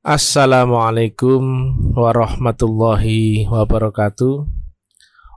Assalamualaikum 0.00 1.76
warahmatullahi 1.92 3.44
wabarakatuh. 3.44 4.48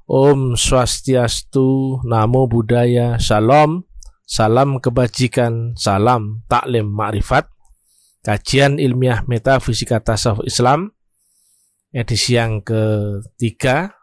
Om 0.07 0.55
Swastiastu, 0.55 1.99
Namo 2.07 2.47
Buddhaya, 2.47 3.19
Salam, 3.19 3.83
salam 4.23 4.79
kebajikan, 4.79 5.75
salam 5.75 6.47
taklim 6.47 6.87
makrifat. 6.95 7.51
Kajian 8.23 8.79
ilmiah 8.79 9.27
metafisika 9.27 9.99
tasawuf 9.99 10.47
Islam 10.47 10.95
edisi 11.91 12.39
yang 12.39 12.63
ketiga 12.63 13.99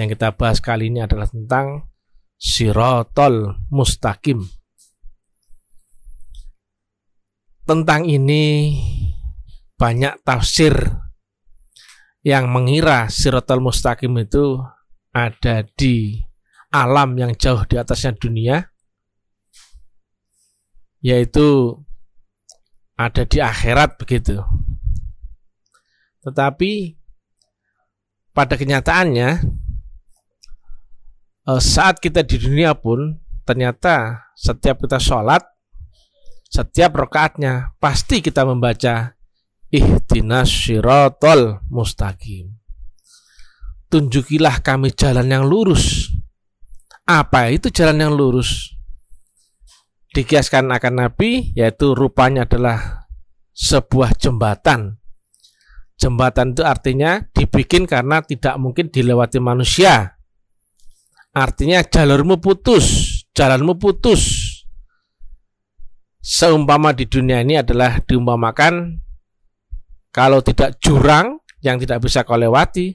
yang 0.00 0.08
kita 0.08 0.32
bahas 0.32 0.64
kali 0.64 0.88
ini 0.88 1.04
adalah 1.04 1.28
tentang 1.28 1.92
Sirotol 2.40 3.52
Mustaqim. 3.68 4.48
Tentang 7.68 8.08
ini 8.08 8.44
banyak 9.74 10.22
tafsir 10.22 10.72
yang 12.24 12.48
mengira 12.48 13.10
Sirotol 13.12 13.60
Mustaqim 13.60 14.16
itu 14.16 14.62
ada 15.12 15.62
di 15.76 16.24
alam 16.74 17.14
yang 17.14 17.36
jauh 17.36 17.62
di 17.68 17.78
atasnya 17.78 18.16
dunia 18.16 18.66
yaitu 21.04 21.78
ada 22.96 23.28
di 23.28 23.38
akhirat 23.42 24.00
begitu. 24.00 24.40
Tetapi 26.24 26.96
pada 28.32 28.56
kenyataannya 28.56 29.28
eh, 31.44 31.60
saat 31.60 32.00
kita 32.00 32.24
di 32.24 32.40
dunia 32.40 32.72
pun 32.72 33.20
ternyata 33.44 34.26
setiap 34.32 34.80
kita 34.80 34.96
sholat 34.96 35.44
setiap 36.48 36.96
rokaatnya 36.96 37.76
pasti 37.82 38.24
kita 38.24 38.46
membaca 38.46 39.12
ihdinas 39.74 40.46
syirotol 40.46 41.58
mustaqim. 41.66 42.54
Tunjukilah 43.90 44.62
kami 44.62 44.94
jalan 44.94 45.26
yang 45.26 45.44
lurus. 45.46 46.10
Apa 47.04 47.50
itu 47.50 47.74
jalan 47.74 48.06
yang 48.06 48.12
lurus? 48.14 48.74
Dikiaskan 50.14 50.70
akan 50.70 50.94
Nabi, 50.94 51.50
yaitu 51.58 51.90
rupanya 51.92 52.46
adalah 52.46 53.06
sebuah 53.50 54.14
jembatan. 54.14 55.02
Jembatan 55.98 56.54
itu 56.54 56.62
artinya 56.62 57.22
dibikin 57.34 57.86
karena 57.86 58.22
tidak 58.22 58.54
mungkin 58.58 58.90
dilewati 58.90 59.38
manusia. 59.42 60.18
Artinya 61.34 61.82
jalurmu 61.82 62.38
putus, 62.38 62.86
jalanmu 63.34 63.74
putus. 63.78 64.22
Seumpama 66.24 66.94
di 66.96 67.04
dunia 67.04 67.42
ini 67.42 67.58
adalah 67.58 68.00
diumpamakan 68.00 69.03
kalau 70.14 70.38
tidak 70.46 70.78
jurang 70.78 71.42
yang 71.58 71.82
tidak 71.82 72.06
bisa 72.06 72.22
kau 72.22 72.38
lewati 72.38 72.94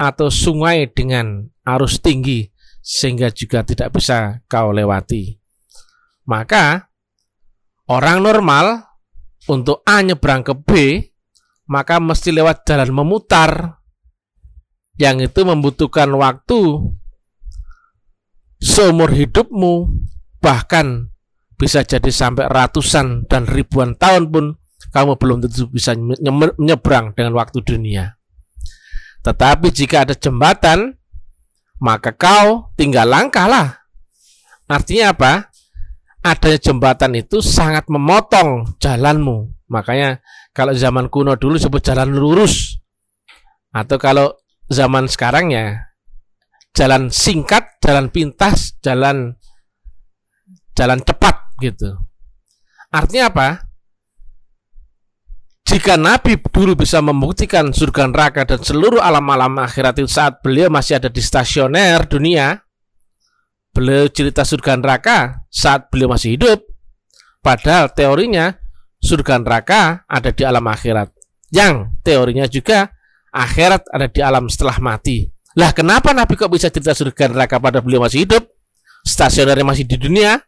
atau 0.00 0.32
sungai 0.32 0.88
dengan 0.88 1.44
arus 1.68 2.00
tinggi 2.00 2.48
sehingga 2.80 3.28
juga 3.28 3.60
tidak 3.60 3.92
bisa 3.92 4.40
kau 4.48 4.72
lewati. 4.72 5.36
Maka 6.24 6.88
orang 7.92 8.24
normal 8.24 8.88
untuk 9.52 9.84
A 9.84 10.00
nyebrang 10.00 10.40
ke 10.40 10.54
B 10.56 10.70
maka 11.68 12.00
mesti 12.00 12.32
lewat 12.32 12.64
jalan 12.64 12.94
memutar 12.94 13.82
yang 14.96 15.20
itu 15.20 15.44
membutuhkan 15.44 16.08
waktu 16.16 16.88
seumur 18.62 19.12
hidupmu 19.12 19.92
bahkan 20.40 21.12
bisa 21.58 21.84
jadi 21.84 22.08
sampai 22.08 22.48
ratusan 22.48 23.28
dan 23.28 23.44
ribuan 23.44 23.98
tahun 23.98 24.30
pun 24.32 24.46
kamu 24.96 25.20
belum 25.20 25.44
tentu 25.44 25.68
bisa 25.68 25.92
menyeberang 26.56 27.12
dengan 27.12 27.36
waktu 27.36 27.60
dunia. 27.60 28.16
Tetapi 29.20 29.68
jika 29.68 30.08
ada 30.08 30.16
jembatan, 30.16 30.96
maka 31.84 32.16
kau 32.16 32.72
tinggal 32.80 33.04
langkahlah. 33.04 33.84
Artinya 34.64 35.12
apa? 35.12 35.52
Adanya 36.24 36.56
jembatan 36.56 37.12
itu 37.12 37.44
sangat 37.44 37.92
memotong 37.92 38.80
jalanmu. 38.80 39.68
Makanya 39.68 40.24
kalau 40.56 40.72
zaman 40.72 41.12
kuno 41.12 41.36
dulu 41.36 41.60
sebut 41.60 41.84
jalan 41.84 42.16
lurus. 42.16 42.80
Atau 43.76 44.00
kalau 44.00 44.32
zaman 44.72 45.12
sekarang 45.12 45.52
ya 45.52 45.92
jalan 46.72 47.12
singkat, 47.12 47.76
jalan 47.84 48.08
pintas, 48.08 48.80
jalan 48.80 49.36
jalan 50.72 51.04
cepat 51.04 51.52
gitu. 51.60 52.00
Artinya 52.88 53.28
apa? 53.28 53.65
Jika 55.66 55.98
Nabi 55.98 56.38
dulu 56.38 56.78
bisa 56.78 57.02
membuktikan 57.02 57.74
surga 57.74 58.06
neraka 58.06 58.46
dan 58.46 58.62
seluruh 58.62 59.02
alam-alam 59.02 59.58
akhirat 59.58 59.98
itu 59.98 60.06
saat 60.06 60.38
beliau 60.38 60.70
masih 60.70 61.02
ada 61.02 61.10
di 61.10 61.18
stasioner 61.18 62.06
dunia, 62.06 62.62
beliau 63.74 64.06
cerita 64.06 64.46
surga 64.46 64.78
neraka 64.78 65.42
saat 65.50 65.90
beliau 65.90 66.14
masih 66.14 66.38
hidup. 66.38 66.62
Padahal 67.42 67.90
teorinya 67.90 68.54
surga 69.02 69.42
neraka 69.42 70.06
ada 70.06 70.30
di 70.30 70.46
alam 70.46 70.62
akhirat. 70.70 71.10
Yang 71.50 71.98
teorinya 72.06 72.46
juga 72.46 72.86
akhirat 73.34 73.90
ada 73.90 74.06
di 74.06 74.22
alam 74.22 74.46
setelah 74.46 74.78
mati. 74.78 75.26
Lah 75.58 75.74
kenapa 75.74 76.14
Nabi 76.14 76.38
kok 76.38 76.52
bisa 76.52 76.70
cerita 76.70 76.94
surga 76.94 77.26
neraka 77.26 77.58
pada 77.58 77.82
beliau 77.82 78.06
masih 78.06 78.22
hidup? 78.22 78.46
Stasionernya 79.02 79.66
masih 79.66 79.82
di 79.82 79.98
dunia? 79.98 80.38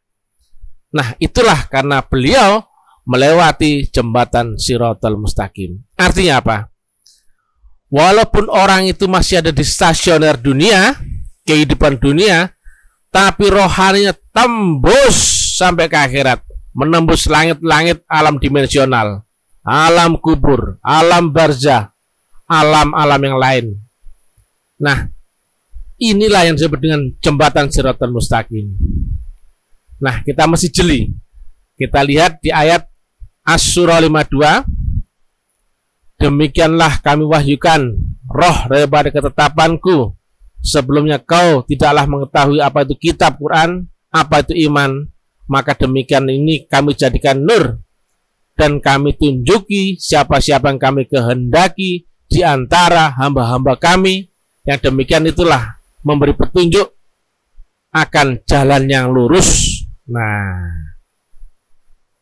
Nah 0.94 1.18
itulah 1.18 1.66
karena 1.66 2.06
beliau 2.06 2.67
melewati 3.08 3.88
jembatan 3.88 4.60
Sirotol 4.60 5.16
Mustaqim. 5.16 5.80
Artinya 5.96 6.44
apa? 6.44 6.56
Walaupun 7.88 8.52
orang 8.52 8.84
itu 8.84 9.08
masih 9.08 9.40
ada 9.40 9.48
di 9.48 9.64
stasioner 9.64 10.36
dunia, 10.36 10.92
kehidupan 11.48 11.96
dunia, 11.96 12.52
tapi 13.08 13.48
rohaninya 13.48 14.12
tembus 14.28 15.16
sampai 15.56 15.88
ke 15.88 15.96
akhirat, 15.96 16.44
menembus 16.76 17.24
langit-langit 17.24 18.04
alam 18.04 18.36
dimensional, 18.36 19.24
alam 19.64 20.20
kubur, 20.20 20.76
alam 20.84 21.32
barzah, 21.32 21.96
alam-alam 22.44 23.20
yang 23.24 23.38
lain. 23.40 23.66
Nah, 24.84 25.08
inilah 25.96 26.44
yang 26.44 26.60
disebut 26.60 26.76
dengan 26.76 27.08
jembatan 27.24 27.72
Sirotol 27.72 28.12
Mustaqim. 28.12 28.68
Nah, 30.04 30.20
kita 30.20 30.44
masih 30.44 30.68
jeli. 30.68 31.08
Kita 31.72 32.04
lihat 32.04 32.44
di 32.44 32.52
ayat 32.52 32.87
As-Surah 33.48 34.04
52 34.04 36.20
Demikianlah 36.20 37.00
kami 37.00 37.24
wahyukan 37.24 37.96
roh 38.28 38.58
daripada 38.68 39.08
ketetapanku. 39.08 40.12
Sebelumnya 40.60 41.16
kau 41.16 41.64
tidaklah 41.64 42.04
mengetahui 42.04 42.60
apa 42.60 42.84
itu 42.84 43.08
kitab 43.08 43.40
Quran 43.40 43.88
Apa 44.12 44.44
itu 44.44 44.52
iman. 44.68 45.08
Maka 45.48 45.72
demikian 45.72 46.28
ini 46.28 46.68
kami 46.68 46.92
jadikan 46.92 47.40
nur. 47.40 47.80
Dan 48.52 48.84
kami 48.84 49.16
tunjuki 49.16 49.96
siapa-siapa 49.96 50.68
yang 50.68 50.76
kami 50.76 51.08
kehendaki 51.08 52.04
Di 52.28 52.44
antara 52.44 53.16
hamba-hamba 53.16 53.80
kami. 53.80 54.28
Yang 54.68 54.92
demikian 54.92 55.24
itulah 55.24 55.80
memberi 56.04 56.36
petunjuk 56.36 56.92
Akan 57.96 58.44
jalan 58.44 58.84
yang 58.92 59.08
lurus. 59.08 59.80
Nah 60.04 60.97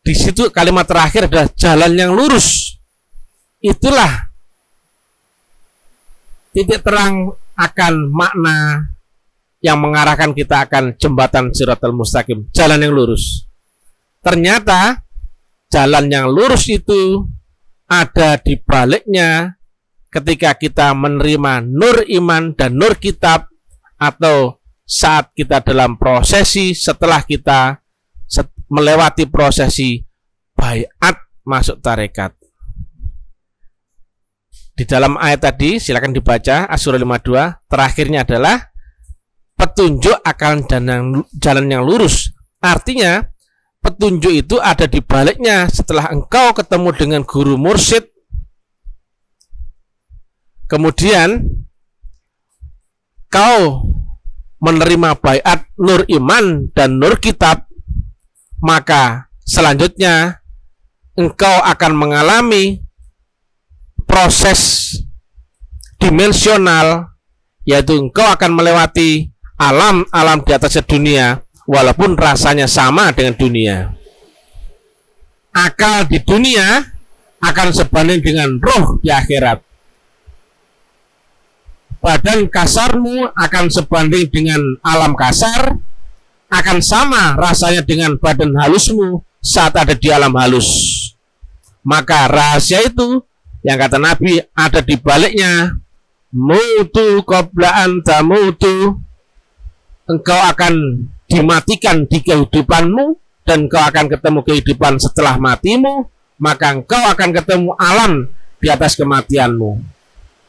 di 0.06 0.14
situ 0.14 0.54
kalimat 0.54 0.86
terakhir 0.86 1.26
adalah 1.26 1.50
jalan 1.58 1.92
yang 1.98 2.14
lurus. 2.14 2.78
Itulah 3.58 4.30
titik 6.54 6.86
terang 6.86 7.34
akan 7.58 8.14
makna 8.14 8.86
yang 9.58 9.82
mengarahkan 9.82 10.30
kita 10.30 10.70
akan 10.70 10.94
jembatan 10.94 11.50
Siratul 11.50 11.98
Mustaqim, 11.98 12.46
jalan 12.54 12.86
yang 12.86 12.94
lurus. 12.94 13.50
Ternyata 14.22 15.02
jalan 15.74 16.06
yang 16.06 16.30
lurus 16.30 16.70
itu 16.70 17.26
ada 17.90 18.38
di 18.38 18.62
baliknya 18.62 19.58
ketika 20.06 20.54
kita 20.54 20.94
menerima 20.94 21.66
nur 21.66 22.06
iman 22.06 22.54
dan 22.54 22.78
nur 22.78 22.94
kitab 23.02 23.50
atau 23.98 24.62
saat 24.86 25.34
kita 25.34 25.66
dalam 25.66 25.98
prosesi 25.98 26.78
setelah 26.78 27.26
kita 27.26 27.82
melewati 28.70 29.28
prosesi 29.30 30.02
bayat 30.56 31.16
masuk 31.46 31.78
tarekat. 31.78 32.34
Di 34.76 34.84
dalam 34.84 35.16
ayat 35.16 35.40
tadi 35.40 35.80
silakan 35.80 36.12
dibaca 36.12 36.68
Asura 36.68 37.00
52 37.00 37.70
terakhirnya 37.70 38.28
adalah 38.28 38.60
petunjuk 39.56 40.20
akan 40.20 40.54
jalan, 40.68 41.24
jalan 41.32 41.66
yang 41.72 41.80
lurus. 41.80 42.28
Artinya 42.60 43.24
petunjuk 43.80 44.32
itu 44.34 44.56
ada 44.60 44.84
di 44.90 45.00
baliknya 45.00 45.70
setelah 45.70 46.10
engkau 46.10 46.52
ketemu 46.52 46.90
dengan 46.92 47.22
guru 47.22 47.54
mursyid 47.54 48.02
kemudian 50.66 51.46
kau 53.30 53.86
menerima 54.58 55.14
bayat 55.22 55.70
nur 55.78 56.02
iman 56.10 56.70
dan 56.74 56.98
nur 56.98 57.22
kitab 57.22 57.65
maka 58.66 59.30
selanjutnya 59.46 60.42
engkau 61.14 61.62
akan 61.62 61.92
mengalami 61.94 62.82
proses 64.02 64.90
dimensional 66.02 67.14
yaitu 67.62 67.94
engkau 67.94 68.26
akan 68.26 68.58
melewati 68.58 69.30
alam-alam 69.54 70.42
di 70.42 70.50
atas 70.50 70.82
dunia 70.82 71.46
walaupun 71.70 72.18
rasanya 72.18 72.66
sama 72.66 73.14
dengan 73.14 73.38
dunia. 73.38 73.76
Akal 75.54 76.10
di 76.10 76.20
dunia 76.20 76.84
akan 77.40 77.68
sebanding 77.70 78.20
dengan 78.20 78.58
roh 78.58 78.98
di 79.00 79.08
akhirat. 79.08 79.62
Badan 82.02 82.46
kasarmu 82.52 83.32
akan 83.34 83.64
sebanding 83.72 84.28
dengan 84.30 84.60
alam 84.84 85.16
kasar, 85.16 85.80
akan 86.46 86.78
sama 86.78 87.34
rasanya 87.34 87.82
dengan 87.82 88.14
badan 88.16 88.54
halusmu 88.54 89.22
saat 89.42 89.74
ada 89.74 89.94
di 89.94 90.08
alam 90.10 90.34
halus. 90.34 90.68
Maka 91.86 92.26
rahasia 92.26 92.82
itu 92.82 93.22
yang 93.62 93.78
kata 93.78 93.98
Nabi 93.98 94.42
ada 94.54 94.82
di 94.82 94.94
baliknya 94.98 95.74
mutu 96.34 97.22
qabla 97.22 97.86
anta 97.86 98.22
mutu 98.22 98.98
engkau 100.06 100.40
akan 100.50 101.06
dimatikan 101.26 102.06
di 102.06 102.22
kehidupanmu 102.22 103.18
dan 103.46 103.66
engkau 103.66 103.82
akan 103.82 104.06
ketemu 104.10 104.40
kehidupan 104.42 104.98
setelah 104.98 105.38
matimu 105.38 106.10
maka 106.36 106.76
engkau 106.76 107.00
akan 107.00 107.30
ketemu 107.32 107.70
alam 107.80 108.12
di 108.60 108.68
atas 108.68 108.96
kematianmu. 108.96 109.70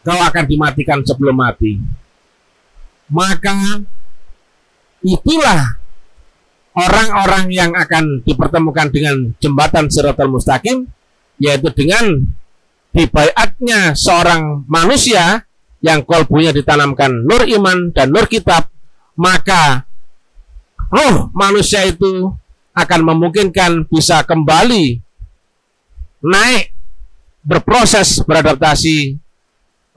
Kau 0.03 0.19
akan 0.23 0.45
dimatikan 0.47 1.03
sebelum 1.03 1.35
mati. 1.35 1.79
Maka 3.11 3.83
itulah 5.03 5.79
orang-orang 6.77 7.49
yang 7.49 7.73
akan 7.73 8.21
dipertemukan 8.21 8.93
dengan 8.93 9.33
jembatan 9.41 9.89
Siratal 9.89 10.29
Mustaqim 10.29 10.85
yaitu 11.41 11.73
dengan 11.73 12.21
dibaiatnya 12.93 13.97
seorang 13.97 14.65
manusia 14.69 15.45
yang 15.81 16.05
kolbunya 16.05 16.53
ditanamkan 16.53 17.25
nur 17.25 17.45
iman 17.45 17.93
dan 17.93 18.09
nur 18.09 18.25
kitab, 18.25 18.69
maka 19.13 19.85
roh 20.89 21.29
manusia 21.33 21.85
itu 21.85 22.33
akan 22.73 23.01
memungkinkan 23.13 23.85
bisa 23.89 24.21
kembali 24.25 25.01
naik 26.21 26.73
berproses 27.45 28.21
beradaptasi 28.25 29.17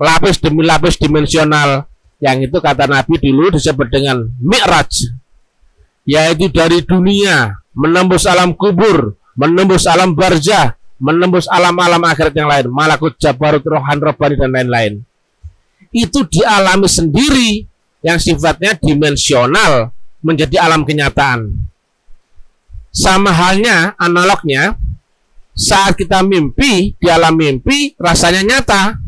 lapis 0.01 0.37
demi 0.41 0.65
lapis 0.65 0.97
dimensional 0.97 1.89
yang 2.21 2.41
itu 2.45 2.57
kata 2.61 2.85
Nabi 2.85 3.17
dulu 3.17 3.53
disebut 3.57 3.89
dengan 3.89 4.29
mi'raj 4.41 4.93
yaitu 6.11 6.51
dari 6.51 6.83
dunia 6.83 7.55
menembus 7.71 8.27
alam 8.27 8.51
kubur 8.51 9.15
menembus 9.39 9.87
alam 9.87 10.11
barzah 10.19 10.75
menembus 10.99 11.47
alam-alam 11.47 12.03
akhirat 12.03 12.35
yang 12.35 12.51
lain 12.51 12.67
malakut 12.75 13.15
jabarut 13.23 13.63
rohan 13.63 14.03
robani 14.03 14.35
dan 14.35 14.51
lain-lain 14.51 14.95
itu 15.91 16.23
dialami 16.27 16.87
sendiri 16.87 17.67
yang 18.01 18.17
sifatnya 18.17 18.79
dimensional 18.79 19.93
menjadi 20.23 20.63
alam 20.63 20.87
kenyataan. 20.87 21.51
Sama 22.91 23.31
halnya 23.31 23.95
analognya 23.99 24.75
saat 25.55 25.95
kita 25.95 26.23
mimpi 26.27 26.95
di 26.97 27.07
alam 27.07 27.37
mimpi 27.37 27.95
rasanya 27.99 28.43
nyata. 28.43 28.99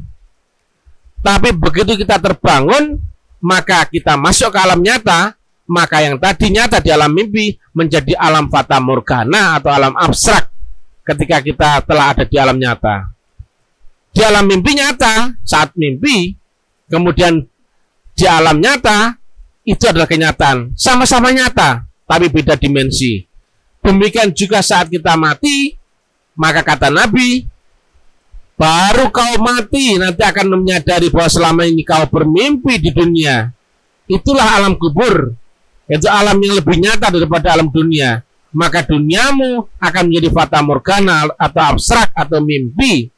Tapi 1.22 1.54
begitu 1.54 1.94
kita 1.94 2.18
terbangun 2.18 2.98
maka 3.42 3.86
kita 3.86 4.18
masuk 4.18 4.54
ke 4.54 4.58
alam 4.58 4.82
nyata 4.82 5.38
maka 5.72 6.04
yang 6.04 6.20
tadi 6.20 6.52
nyata 6.52 6.84
di 6.84 6.92
alam 6.92 7.08
mimpi 7.08 7.56
menjadi 7.72 8.12
alam 8.20 8.52
fata 8.52 8.76
morgana 8.76 9.56
atau 9.56 9.72
alam 9.72 9.96
abstrak 9.96 10.52
ketika 11.00 11.40
kita 11.40 11.80
telah 11.88 12.12
ada 12.12 12.28
di 12.28 12.36
alam 12.36 12.60
nyata. 12.60 13.08
Di 14.12 14.20
alam 14.20 14.44
mimpi 14.44 14.76
nyata, 14.76 15.32
saat 15.40 15.72
mimpi 15.72 16.36
kemudian 16.92 17.40
di 18.12 18.24
alam 18.28 18.60
nyata 18.60 19.16
itu 19.64 19.88
adalah 19.88 20.04
kenyataan. 20.04 20.76
Sama-sama 20.76 21.32
nyata 21.32 21.88
tapi 22.04 22.28
beda 22.28 22.60
dimensi. 22.60 23.24
Demikian 23.80 24.36
juga 24.36 24.60
saat 24.60 24.92
kita 24.92 25.16
mati 25.16 25.72
maka 26.36 26.60
kata 26.60 26.92
Nabi 26.92 27.48
baru 28.60 29.08
kau 29.08 29.40
mati 29.40 29.96
nanti 29.96 30.20
akan 30.20 30.60
menyadari 30.60 31.08
bahwa 31.08 31.28
selama 31.32 31.62
ini 31.64 31.82
kau 31.82 32.04
bermimpi 32.06 32.78
di 32.78 32.92
dunia 32.94 33.50
itulah 34.06 34.60
alam 34.60 34.78
kubur 34.78 35.34
itu 35.90 36.06
alam 36.06 36.38
yang 36.38 36.54
lebih 36.58 36.76
nyata 36.78 37.10
daripada 37.10 37.54
alam 37.54 37.68
dunia 37.70 38.22
maka 38.52 38.84
duniamu 38.84 39.64
akan 39.80 40.02
menjadi 40.06 40.28
fata 40.28 40.60
morgana 40.60 41.30
atau 41.40 41.62
abstrak 41.72 42.12
atau 42.12 42.38
mimpi 42.44 43.12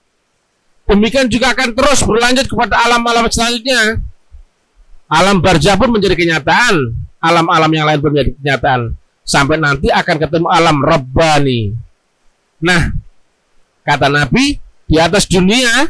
Demikian 0.84 1.32
juga 1.32 1.56
akan 1.56 1.72
terus 1.72 2.04
berlanjut 2.04 2.44
kepada 2.44 2.76
alam-alam 2.84 3.24
selanjutnya. 3.32 4.04
Alam 5.08 5.40
barzah 5.40 5.80
pun 5.80 5.88
menjadi 5.88 6.16
kenyataan, 6.16 6.92
alam-alam 7.20 7.70
yang 7.72 7.86
lain 7.88 8.00
pun 8.04 8.12
menjadi 8.12 8.32
kenyataan. 8.36 8.80
Sampai 9.24 9.56
nanti 9.56 9.88
akan 9.88 10.16
ketemu 10.20 10.46
alam 10.52 10.76
Rabbani. 10.84 11.72
Nah, 12.60 12.92
kata 13.80 14.12
Nabi, 14.12 14.60
di 14.84 14.96
atas 15.00 15.24
dunia 15.24 15.88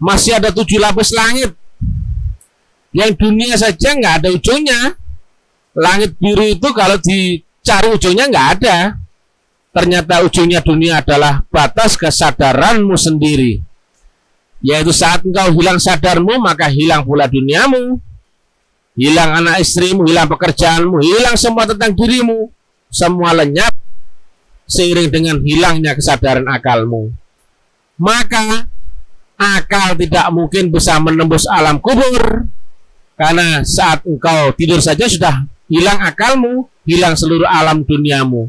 masih 0.00 0.40
ada 0.40 0.48
tujuh 0.48 0.80
lapis 0.80 1.12
langit. 1.12 1.52
Yang 2.96 3.10
dunia 3.20 3.54
saja 3.60 3.92
nggak 3.92 4.14
ada 4.24 4.28
ujungnya. 4.32 4.96
Langit 5.74 6.14
biru 6.22 6.46
itu 6.46 6.70
kalau 6.70 6.94
dicari 7.02 7.88
ujungnya 7.90 8.30
nggak 8.30 8.48
ada. 8.58 8.78
Ternyata 9.74 10.22
ujungnya 10.22 10.62
dunia 10.62 11.02
adalah 11.02 11.42
batas 11.50 11.98
kesadaranmu 11.98 12.94
sendiri. 12.94 13.58
Yaitu 14.62 14.94
saat 14.94 15.26
engkau 15.26 15.50
hilang 15.50 15.82
sadarmu 15.82 16.38
maka 16.38 16.70
hilang 16.70 17.02
pula 17.02 17.26
duniamu. 17.26 17.98
Hilang 18.94 19.42
anak 19.42 19.58
istrimu 19.58 20.06
hilang 20.06 20.30
pekerjaanmu 20.30 21.02
hilang 21.02 21.34
semua 21.34 21.66
tentang 21.66 21.90
dirimu. 21.90 22.54
Semua 22.94 23.34
lenyap 23.34 23.74
seiring 24.70 25.10
dengan 25.10 25.42
hilangnya 25.42 25.98
kesadaran 25.98 26.46
akalmu. 26.46 27.10
Maka 27.98 28.70
akal 29.34 29.98
tidak 29.98 30.30
mungkin 30.30 30.70
bisa 30.70 31.02
menembus 31.02 31.50
alam 31.50 31.82
kubur. 31.82 32.46
Karena 33.18 33.66
saat 33.66 34.06
engkau 34.06 34.54
tidur 34.54 34.78
saja 34.78 35.10
sudah 35.10 35.42
hilang 35.74 35.98
akalmu 36.06 36.70
hilang 36.86 37.18
seluruh 37.18 37.50
alam 37.50 37.82
duniamu. 37.82 38.46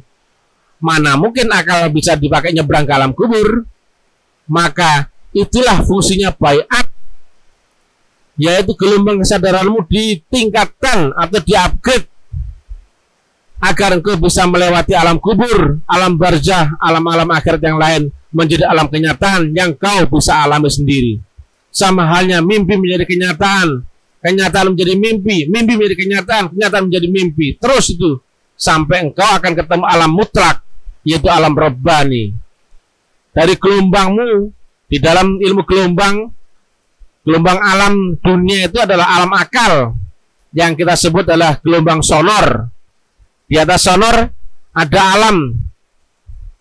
Mana 0.77 1.17
mungkin 1.17 1.49
akal 1.49 1.89
bisa 1.89 2.13
dipakai 2.13 2.53
nyebrang 2.53 2.85
ke 2.85 2.93
alam 2.93 3.17
kubur? 3.17 3.65
Maka 4.45 5.09
Itulah 5.35 5.83
fungsinya 5.83 6.31
bayat 6.31 6.87
yaitu 8.39 8.71
gelombang 8.75 9.19
kesadaranmu 9.19 9.83
ditingkatkan 9.87 11.11
atau 11.11 11.39
diupgrade 11.43 12.07
agar 13.59 13.99
engkau 13.99 14.19
bisa 14.19 14.43
melewati 14.43 14.91
alam 14.91 15.15
kubur, 15.19 15.79
alam 15.87 16.19
barzah, 16.19 16.75
alam-alam 16.79 17.31
akhirat 17.31 17.61
yang 17.63 17.79
lain 17.79 18.01
menjadi 18.35 18.67
alam 18.67 18.91
kenyataan 18.91 19.55
yang 19.55 19.71
kau 19.75 20.19
bisa 20.19 20.43
alami 20.43 20.67
sendiri. 20.67 21.19
Sama 21.71 22.07
halnya 22.07 22.43
mimpi 22.43 22.75
menjadi 22.75 23.07
kenyataan, 23.07 23.87
kenyataan 24.25 24.73
menjadi 24.73 24.97
mimpi, 24.97 25.45
mimpi 25.45 25.77
menjadi 25.77 25.97
kenyataan, 26.01 26.43
kenyataan 26.49 26.89
menjadi 26.89 27.07
mimpi. 27.13 27.53
Terus 27.61 27.93
itu 27.93 28.17
sampai 28.57 29.05
engkau 29.05 29.29
akan 29.37 29.53
ketemu 29.53 29.85
alam 29.85 30.09
mutlak 30.09 30.65
yaitu 31.05 31.29
alam 31.29 31.53
robbani. 31.53 32.33
Dari 33.29 33.53
gelombangmu 33.53 34.49
di 34.89 34.97
dalam 34.97 35.37
ilmu 35.37 35.61
gelombang, 35.61 36.25
gelombang 37.21 37.59
alam 37.61 38.17
dunia 38.17 38.65
itu 38.65 38.81
adalah 38.81 39.13
alam 39.13 39.29
akal 39.37 39.93
yang 40.55 40.73
kita 40.73 40.97
sebut 40.97 41.29
adalah 41.29 41.61
gelombang 41.61 42.01
sonor. 42.01 42.73
Di 43.45 43.61
atas 43.61 43.85
sonor 43.85 44.25
ada 44.73 45.01
alam, 45.13 45.53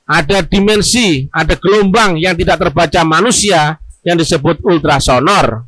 ada 0.05 0.45
dimensi, 0.45 1.25
ada 1.33 1.57
gelombang 1.57 2.21
yang 2.21 2.37
tidak 2.37 2.61
terbaca 2.61 3.01
manusia 3.09 3.81
yang 4.05 4.21
disebut 4.21 4.61
ultrasonor. 4.61 5.65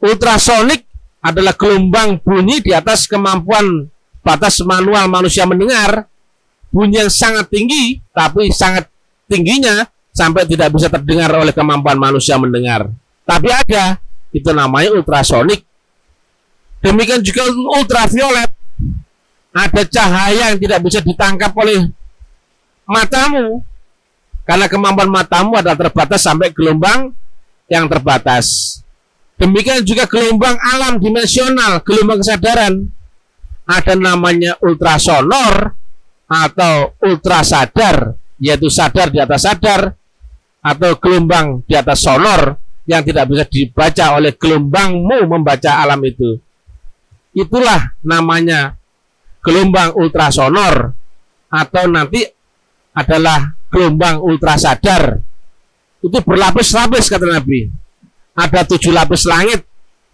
Ultrasonik 0.00 0.88
adalah 1.20 1.52
gelombang 1.52 2.16
bunyi 2.24 2.64
di 2.64 2.72
atas 2.72 3.04
kemampuan 3.04 3.84
batas 4.24 4.60
manual 4.64 5.08
manusia 5.12 5.44
mendengar, 5.44 6.08
bunyi 6.72 7.04
yang 7.04 7.12
sangat 7.12 7.52
tinggi, 7.52 8.00
tapi 8.12 8.48
sangat 8.48 8.88
tingginya 9.28 9.84
sampai 10.10 10.48
tidak 10.48 10.72
bisa 10.72 10.88
terdengar 10.88 11.30
oleh 11.36 11.52
kemampuan 11.52 12.00
manusia 12.00 12.40
mendengar. 12.40 12.88
Tapi 13.28 13.48
ada, 13.52 14.00
itu 14.32 14.50
namanya 14.50 14.96
ultrasonik. 14.96 15.62
Demikian 16.80 17.20
juga 17.20 17.44
ultraviolet. 17.76 18.50
Ada 19.52 19.82
cahaya 19.84 20.54
yang 20.54 20.60
tidak 20.62 20.80
bisa 20.80 21.04
ditangkap 21.04 21.52
oleh 21.52 21.90
matamu. 22.88 23.60
Karena 24.48 24.66
kemampuan 24.66 25.12
matamu 25.12 25.60
adalah 25.60 25.76
terbatas 25.76 26.24
sampai 26.24 26.50
gelombang 26.50 27.12
yang 27.70 27.86
terbatas. 27.86 28.80
Demikian 29.40 29.80
juga 29.88 30.04
gelombang 30.04 30.60
alam 30.60 31.00
dimensional, 31.00 31.80
gelombang 31.80 32.20
kesadaran. 32.20 32.92
Ada 33.64 33.96
namanya 33.96 34.60
ultrasonor 34.60 35.72
atau 36.28 36.92
ultrasadar, 37.00 38.20
yaitu 38.36 38.68
sadar 38.68 39.08
di 39.08 39.16
atas 39.16 39.48
sadar, 39.48 39.96
atau 40.60 40.92
gelombang 41.00 41.64
di 41.64 41.72
atas 41.72 42.04
sonor 42.04 42.60
yang 42.84 43.00
tidak 43.00 43.32
bisa 43.32 43.44
dibaca 43.48 44.04
oleh 44.20 44.36
gelombangmu 44.36 45.24
membaca 45.24 45.80
alam 45.80 46.04
itu. 46.04 46.36
Itulah 47.32 47.96
namanya 48.04 48.76
gelombang 49.40 49.96
ultrasonor 49.96 50.92
atau 51.48 51.84
nanti 51.88 52.28
adalah 52.92 53.56
gelombang 53.72 54.20
ultrasadar. 54.20 55.16
Itu 56.04 56.18
berlapis-lapis 56.20 57.08
kata 57.08 57.24
Nabi. 57.24 57.70
Ada 58.34 58.64
tujuh 58.64 58.94
lapis 58.94 59.26
langit 59.26 59.66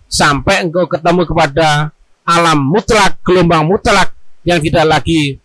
sampai 0.06 0.64
engkau 0.64 0.88
ketemu 0.88 1.22
kepada 1.26 1.90
alam 2.26 2.58
mutlak, 2.58 3.22
gelombang 3.22 3.66
mutlak 3.66 4.10
yang 4.42 4.58
tidak 4.58 4.86
lagi 4.98 5.38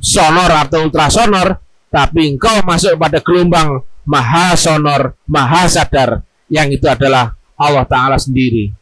sonor 0.00 0.48
atau 0.48 0.88
ultrasonor, 0.88 1.60
tapi 1.92 2.32
engkau 2.32 2.64
masuk 2.64 2.96
pada 2.96 3.20
gelombang 3.20 3.84
maha 4.08 4.56
sonor, 4.56 5.16
maha 5.28 5.68
sadar, 5.68 6.24
yang 6.48 6.68
itu 6.72 6.84
adalah 6.88 7.36
Allah 7.56 7.84
Ta'ala 7.88 8.16
sendiri. 8.16 8.72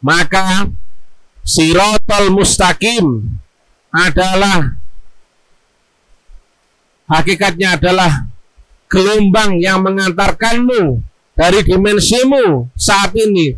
Maka 0.00 0.70
sirotol 1.44 2.32
mustaqim 2.32 3.36
adalah 3.92 4.74
hakikatnya 7.10 7.76
adalah 7.76 8.30
gelombang 8.86 9.58
yang 9.58 9.82
mengantarkanmu 9.82 11.09
dari 11.34 11.60
dimensimu 11.64 12.74
saat 12.76 13.14
ini 13.16 13.54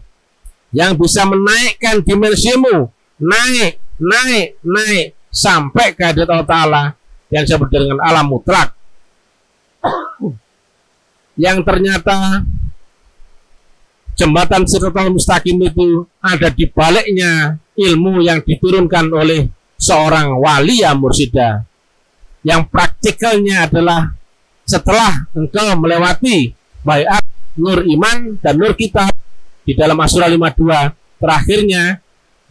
yang 0.73 0.97
bisa 0.97 1.29
menaikkan 1.29 2.00
dimensimu. 2.00 2.88
Naik, 3.23 3.79
naik, 4.00 4.59
naik. 4.64 5.07
Sampai 5.33 5.97
ke 5.97 6.05
hadirat 6.05 6.29
Allah 6.29 6.49
Ta'ala 6.49 6.85
yang 7.33 7.49
disebut 7.49 7.69
dengan 7.73 7.99
alam 8.05 8.29
mutlak. 8.29 8.76
Yang 11.41 11.64
ternyata 11.64 12.45
jembatan 14.12 14.69
Siratal 14.69 15.09
Mustaqim 15.09 15.57
itu 15.64 16.05
ada 16.21 16.52
di 16.52 16.69
baliknya 16.69 17.57
ilmu 17.73 18.21
yang 18.21 18.45
diturunkan 18.45 19.09
oleh 19.09 19.49
seorang 19.81 20.37
wali 20.37 20.85
ya 20.85 20.93
mursida. 20.93 21.64
Yang 22.45 22.69
praktikalnya 22.69 23.71
adalah 23.71 24.12
setelah 24.69 25.26
engkau 25.33 25.73
melewati 25.81 26.52
bayat 26.85 27.22
nur 27.59 27.85
iman 27.85 28.38
dan 28.40 28.54
nur 28.56 28.73
kitab 28.73 29.12
di 29.62 29.76
dalam 29.76 29.99
Asura 30.00 30.26
52 30.26 31.21
terakhirnya 31.23 32.02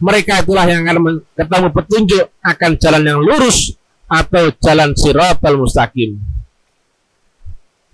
mereka 0.02 0.42
itulah 0.42 0.66
yang 0.66 0.82
akan 0.82 1.22
ketemu 1.38 1.68
petunjuk 1.70 2.24
akan 2.42 2.70
jalan 2.80 3.02
yang 3.06 3.20
lurus 3.22 3.78
atau 4.10 4.50
jalan 4.58 4.90
siratal 4.98 5.56
mustaqim. 5.62 6.18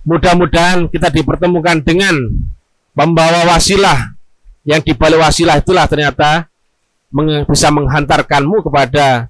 Mudah-mudahan 0.09 0.89
kita 0.89 1.13
dipertemukan 1.13 1.85
dengan 1.85 2.17
pembawa 2.97 3.45
wasilah. 3.53 4.17
Yang 4.65 4.81
di 4.89 4.93
balik 4.97 5.21
wasilah 5.21 5.61
itulah 5.61 5.85
ternyata 5.85 6.49
bisa 7.45 7.69
menghantarkanmu 7.73 8.65
kepada 8.65 9.29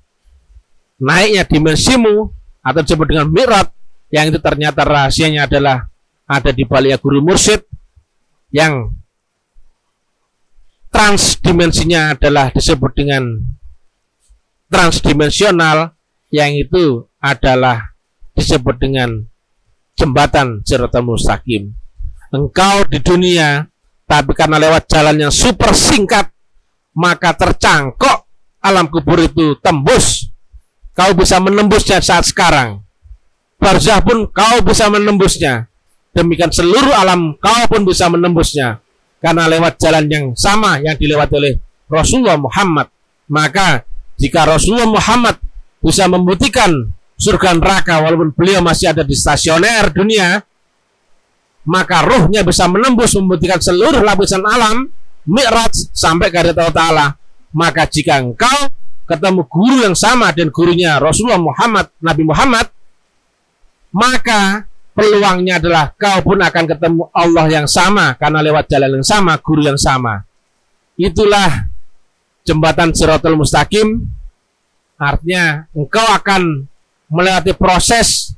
naiknya 0.99 1.47
dimensimu 1.47 2.30
atau 2.62 2.80
disebut 2.82 3.06
dengan 3.06 3.26
mirat 3.30 3.70
yang 4.11 4.35
itu 4.35 4.38
ternyata 4.42 4.82
rahasianya 4.82 5.47
adalah 5.47 5.87
ada 6.26 6.50
di 6.50 6.66
balik 6.66 6.99
guru 6.99 7.23
mursyid 7.23 7.68
yang 8.55 8.93
transdimensinya 10.88 12.17
adalah 12.17 12.49
disebut 12.52 12.93
dengan 12.97 13.23
transdimensional 14.73 15.97
yang 16.33 16.52
itu 16.57 17.09
adalah 17.21 17.93
disebut 18.37 18.76
dengan 18.81 19.11
jembatan 19.97 20.62
Siratal 20.64 21.05
Mustaqim. 21.05 21.73
Engkau 22.28 22.85
di 22.88 23.00
dunia 23.00 23.64
tapi 24.09 24.33
karena 24.33 24.57
lewat 24.61 24.88
jalan 24.88 25.28
yang 25.28 25.33
super 25.33 25.73
singkat 25.73 26.28
maka 26.97 27.37
tercangkok 27.37 28.28
alam 28.64 28.88
kubur 28.88 29.21
itu 29.21 29.57
tembus. 29.61 30.28
Kau 30.97 31.14
bisa 31.14 31.38
menembusnya 31.38 32.02
saat 32.02 32.26
sekarang. 32.26 32.83
Barzah 33.59 34.02
pun 34.02 34.26
kau 34.31 34.62
bisa 34.67 34.90
menembusnya 34.90 35.71
demikian 36.15 36.53
seluruh 36.53 36.95
alam 36.95 37.37
kau 37.38 37.65
pun 37.69 37.83
bisa 37.85 38.09
menembusnya. 38.09 38.81
Karena 39.19 39.50
lewat 39.50 39.83
jalan 39.83 40.05
yang 40.07 40.25
sama 40.38 40.79
yang 40.79 40.95
dilewati 40.95 41.35
oleh 41.35 41.55
Rasulullah 41.91 42.38
Muhammad. 42.38 42.87
Maka 43.29 43.83
jika 44.15 44.47
Rasulullah 44.47 44.88
Muhammad 44.88 45.37
bisa 45.83 46.07
membuktikan 46.07 46.71
surga 47.19 47.59
neraka 47.59 47.99
walaupun 47.99 48.31
beliau 48.31 48.62
masih 48.62 48.95
ada 48.95 49.03
di 49.03 49.15
stasioner 49.15 49.91
dunia 49.91 50.38
maka 51.67 52.00
ruhnya 52.07 52.47
bisa 52.47 52.65
menembus 52.71 53.12
membuktikan 53.19 53.61
seluruh 53.61 54.00
lapisan 54.00 54.41
alam 54.47 54.88
mi'raj 55.29 55.93
sampai 55.93 56.33
ke 56.33 56.41
Allah 56.41 56.73
Ta'ala. 56.73 57.07
Maka 57.53 57.85
jika 57.85 58.23
engkau 58.23 58.73
ketemu 59.09 59.43
guru 59.49 59.77
yang 59.85 59.97
sama 59.97 60.33
dan 60.33 60.53
gurunya 60.53 61.00
Rasulullah 61.00 61.41
Muhammad 61.41 61.88
Nabi 62.00 62.23
Muhammad 62.29 62.67
maka 63.88 64.69
peluangnya 64.99 65.62
adalah 65.62 65.95
kau 65.95 66.19
pun 66.26 66.43
akan 66.43 66.64
ketemu 66.67 67.07
Allah 67.14 67.47
yang 67.47 67.71
sama 67.71 68.19
karena 68.19 68.43
lewat 68.43 68.67
jalan 68.67 68.99
yang 68.99 69.07
sama 69.07 69.38
guru 69.38 69.62
yang 69.62 69.78
sama. 69.78 70.26
Itulah 70.99 71.71
jembatan 72.43 72.90
Siratul 72.90 73.38
Mustaqim. 73.38 74.02
Artinya 74.99 75.71
engkau 75.71 76.02
akan 76.02 76.67
melewati 77.07 77.55
proses 77.55 78.35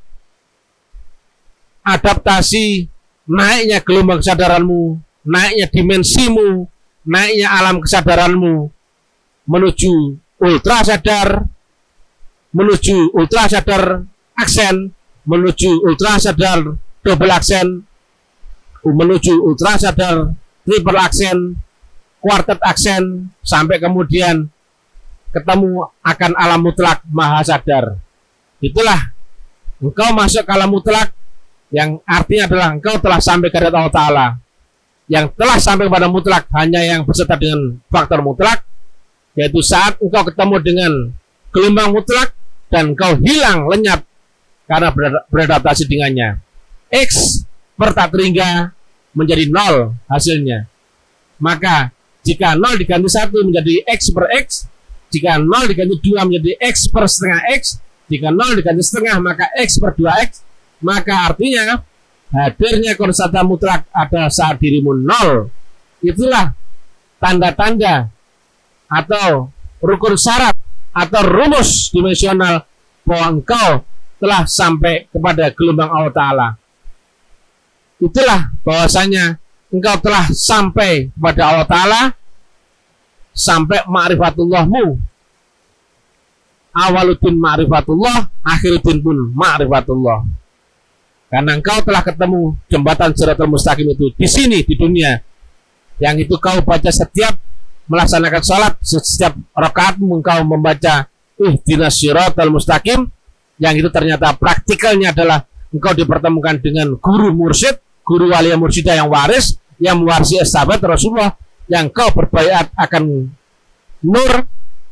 adaptasi 1.81 2.85
naiknya 3.25 3.81
gelombang 3.81 4.21
kesadaranmu, 4.21 5.01
naiknya 5.25 5.67
dimensimu, 5.73 6.69
naiknya 7.09 7.49
alam 7.57 7.81
kesadaranmu 7.81 8.69
menuju 9.49 9.95
ultra 10.45 10.85
sadar, 10.85 11.49
menuju 12.53 13.17
ultra 13.17 13.49
sadar 13.49 14.05
aksen, 14.37 14.93
menuju 15.25 15.85
ultra 15.85 16.17
sadar 16.17 16.77
double 17.05 17.33
aksen, 17.33 17.85
menuju 18.85 19.35
ultra 19.41 19.77
sadar 19.77 20.33
triple 20.65 21.01
aksen, 21.01 21.57
quartet 22.21 22.61
aksen, 22.61 23.33
sampai 23.45 23.81
kemudian 23.81 24.49
ketemu 25.31 25.89
akan 26.03 26.33
alam 26.37 26.61
mutlak 26.61 27.01
maha 27.09 27.41
sadar. 27.45 27.97
Itulah 28.61 29.13
engkau 29.81 30.13
masuk 30.13 30.45
ke 30.45 30.53
alam 30.53 30.69
mutlak 30.69 31.13
yang 31.71 32.03
artinya 32.05 32.51
adalah 32.51 32.69
engkau 32.77 32.95
telah 32.99 33.21
sampai 33.23 33.49
ke 33.49 33.57
Allah 33.63 33.95
Ta'ala 33.95 34.27
yang 35.11 35.27
telah 35.35 35.59
sampai 35.59 35.87
kepada 35.87 36.07
mutlak 36.07 36.47
hanya 36.55 36.83
yang 36.83 37.03
berserta 37.03 37.35
dengan 37.35 37.79
faktor 37.91 38.23
mutlak 38.23 38.63
yaitu 39.39 39.63
saat 39.63 39.97
engkau 40.03 40.27
ketemu 40.27 40.57
dengan 40.61 40.93
gelombang 41.55 41.95
mutlak 41.95 42.35
dan 42.71 42.95
engkau 42.95 43.19
hilang 43.23 43.67
lenyap 43.71 44.07
karena 44.71 44.95
beradaptasi 45.27 45.91
dengannya 45.91 46.39
X 46.95 47.43
per 47.75 47.91
tak 47.91 48.15
terhingga 48.15 48.71
menjadi 49.11 49.51
nol 49.51 49.99
hasilnya 50.07 50.71
maka 51.43 51.91
jika 52.23 52.55
nol 52.55 52.79
diganti 52.79 53.11
satu 53.11 53.43
menjadi 53.43 53.83
X 53.91 54.15
per 54.15 54.31
X 54.47 54.71
jika 55.11 55.43
nol 55.43 55.67
diganti 55.67 55.99
dua 55.99 56.23
menjadi 56.23 56.55
X 56.63 56.87
per 56.87 57.11
setengah 57.11 57.51
X 57.59 57.83
jika 58.07 58.31
nol 58.31 58.55
diganti 58.55 58.83
setengah 58.87 59.19
maka 59.19 59.51
X 59.59 59.83
per 59.83 59.99
dua 59.99 60.23
X 60.23 60.47
maka 60.81 61.29
artinya 61.29 61.83
hadirnya 62.31 62.95
konsata 62.95 63.43
mutlak 63.43 63.87
ada 63.91 64.31
saat 64.31 64.57
dirimu 64.59 64.97
nol. 64.97 65.51
Itulah 66.01 66.57
tanda-tanda 67.21 68.09
atau 68.89 69.53
rukun 69.85 70.17
syarat 70.17 70.57
atau 70.91 71.23
rumus 71.23 71.93
dimensional 71.93 72.65
bahwa 73.05 73.39
engkau 73.39 73.71
telah 74.21 74.45
sampai 74.45 75.09
kepada 75.09 75.49
gelombang 75.57 75.89
Allah 75.89 76.13
Ta'ala. 76.13 76.49
Itulah 78.01 78.53
bahwasanya 78.63 79.41
engkau 79.73 79.97
telah 80.05 80.29
sampai 80.29 81.09
kepada 81.11 81.43
Allah 81.49 81.67
Ta'ala 81.67 82.03
sampai 83.33 83.81
ma'rifatullahmu 83.89 84.85
awaluddin 86.71 87.35
ma'rifatullah 87.41 88.31
akhiruddin 88.45 89.01
pun 89.01 89.17
ma'rifatullah 89.33 90.29
karena 91.31 91.51
engkau 91.55 91.79
telah 91.87 92.03
ketemu 92.03 92.59
jembatan 92.67 93.15
Siratul 93.15 93.51
Mustaqim 93.55 93.87
itu 93.95 94.11
di 94.19 94.27
sini 94.27 94.67
di 94.67 94.75
dunia. 94.75 95.15
Yang 96.03 96.27
itu 96.27 96.35
kau 96.43 96.59
baca 96.65 96.91
setiap 96.91 97.39
melaksanakan 97.87 98.43
sholat, 98.43 98.75
setiap 98.83 99.39
rakaatmu 99.55 100.11
engkau 100.19 100.43
membaca 100.43 101.07
ihdinas 101.37 101.97
siratal 102.01 102.51
mustaqim 102.51 103.07
yang 103.61 103.77
itu 103.77 103.93
ternyata 103.93 104.33
praktikalnya 104.35 105.13
adalah 105.13 105.45
engkau 105.69 105.93
dipertemukan 105.93 106.57
dengan 106.59 106.97
guru 106.97 107.31
mursyid, 107.31 107.77
guru 108.03 108.33
wali 108.33 108.49
mursyida 108.57 108.97
yang 108.97 109.13
waris, 109.13 109.61
yang 109.77 110.01
mewarisi 110.01 110.41
sahabat 110.41 110.81
Rasulullah, 110.81 111.37
yang 111.69 111.93
kau 111.93 112.09
berbaikat 112.11 112.73
akan 112.75 113.29
nur 114.01 114.33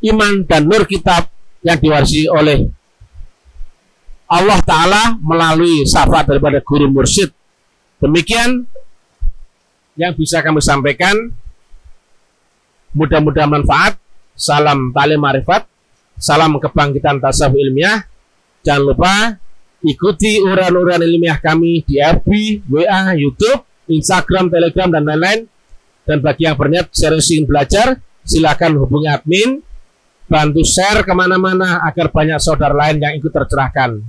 iman 0.05 0.33
dan 0.45 0.69
nur 0.69 0.85
kitab 0.85 1.33
yang 1.65 1.81
diwarisi 1.81 2.29
oleh 2.29 2.69
Allah 4.29 4.61
Ta'ala 4.61 5.17
melalui 5.17 5.89
syafaat 5.89 6.29
daripada 6.29 6.61
guru 6.61 6.93
mursyid. 6.93 7.33
Demikian 7.99 8.69
yang 9.97 10.13
bisa 10.15 10.45
kami 10.45 10.61
sampaikan. 10.61 11.33
Mudah-mudahan 12.93 13.49
manfaat. 13.49 13.97
Salam 14.37 14.93
talim 14.93 15.19
marifat. 15.19 15.65
Salam 16.21 16.61
kebangkitan 16.61 17.19
tasawuf 17.19 17.57
ilmiah. 17.57 18.05
Jangan 18.69 18.85
lupa 18.85 19.33
ikuti 19.81 20.45
uran-uran 20.45 21.01
ilmiah 21.01 21.41
kami 21.41 21.89
di 21.89 21.97
FB, 21.97 22.29
WA, 22.69 23.17
YouTube, 23.17 23.65
Instagram, 23.89 24.53
Telegram, 24.53 24.93
dan 24.93 25.09
lain-lain. 25.09 25.49
Dan 26.05 26.21
bagi 26.21 26.45
yang 26.45 26.53
berniat 26.53 26.93
serius 26.93 27.33
ingin 27.33 27.49
belajar, 27.49 27.97
silakan 28.29 28.77
hubungi 28.77 29.09
admin, 29.09 29.65
bantu 30.29 30.61
share 30.69 31.01
ke 31.01 31.17
mana-mana 31.17 31.81
agar 31.89 32.13
banyak 32.13 32.37
saudara 32.37 32.77
lain 32.77 33.01
yang 33.01 33.17
ikut 33.17 33.33
tercerahkan. 33.33 34.05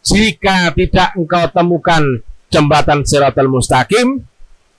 Jika 0.00 0.72
tidak 0.72 1.12
engkau 1.12 1.44
temukan 1.52 2.02
jembatan 2.48 3.04
Siratul 3.04 3.52
Mustaqim, 3.52 4.24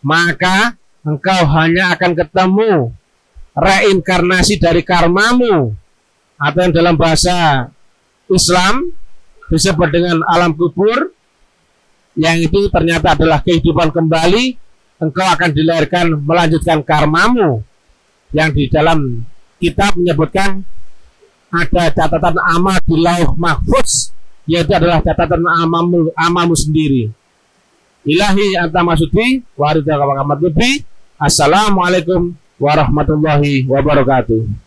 maka 0.02 0.74
engkau 1.06 1.46
hanya 1.54 1.94
akan 1.94 2.12
ketemu 2.18 2.90
reinkarnasi 3.54 4.58
dari 4.58 4.82
karmamu 4.82 5.78
atau 6.42 6.60
yang 6.66 6.74
dalam 6.74 6.98
bahasa 6.98 7.70
Islam 8.32 8.92
disebut 9.52 9.90
dengan 9.92 10.24
alam 10.32 10.56
kubur 10.56 11.12
yang 12.14 12.38
itu 12.38 12.70
ternyata 12.70 13.18
adalah 13.18 13.42
kehidupan 13.42 13.90
kembali 13.90 14.56
engkau 15.02 15.26
akan 15.26 15.50
dilahirkan 15.52 16.06
melanjutkan 16.22 16.80
karmamu. 16.86 17.66
Yang 18.34 18.50
di 18.58 18.64
dalam 18.74 19.22
kitab 19.62 19.94
menyebutkan 19.94 20.66
ada 21.54 21.84
catatan 21.94 22.38
amal 22.42 22.82
di 22.82 22.98
lauh 22.98 23.38
mahfuz 23.38 24.10
yaitu 24.50 24.74
adalah 24.74 25.06
catatan 25.06 25.46
amamu, 25.46 26.10
amamu 26.18 26.58
sendiri. 26.58 27.14
Ilahi 28.04 28.58
anta 28.58 28.82
masudi 28.82 29.46
warida 29.54 29.96
Assalamualaikum 31.22 32.34
warahmatullahi 32.58 33.70
wabarakatuh 33.70 34.63